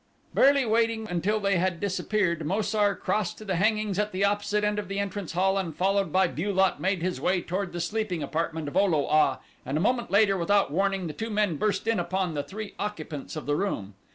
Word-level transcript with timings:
Barely 0.33 0.65
waiting 0.65 1.07
until 1.07 1.39
they 1.39 1.57
had 1.57 1.79
disappeared 1.79 2.43
Mo 2.43 2.63
sar 2.63 2.95
crossed 2.95 3.37
to 3.37 3.45
the 3.45 3.57
hangings 3.57 3.99
at 3.99 4.11
the 4.11 4.25
opposite 4.25 4.63
end 4.63 4.79
of 4.79 4.87
the 4.87 4.97
entrance 4.97 5.33
hall 5.33 5.59
and 5.59 5.75
followed 5.75 6.11
by 6.11 6.25
Bu 6.27 6.51
lot 6.51 6.81
made 6.81 7.03
his 7.03 7.21
way 7.21 7.39
toward 7.39 7.71
the 7.71 7.79
sleeping 7.79 8.23
apartment 8.23 8.67
of 8.67 8.75
O 8.75 8.85
lo 8.85 9.05
a 9.07 9.37
and 9.63 9.77
a 9.77 9.79
moment 9.79 10.09
later, 10.09 10.35
without 10.39 10.71
warning, 10.71 11.05
the 11.05 11.13
two 11.13 11.29
men 11.29 11.55
burst 11.57 11.87
in 11.87 11.99
upon 11.99 12.33
the 12.33 12.41
three 12.41 12.73
occupants 12.79 13.35
of 13.35 13.45
the 13.45 13.55
room. 13.55 13.93